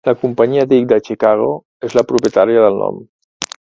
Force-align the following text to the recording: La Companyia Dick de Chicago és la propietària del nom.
La 0.07 0.13
Companyia 0.21 0.63
Dick 0.71 0.87
de 0.93 0.97
Chicago 1.09 1.51
és 1.89 1.97
la 2.01 2.07
propietària 2.13 2.69
del 2.69 2.85
nom. 2.85 3.03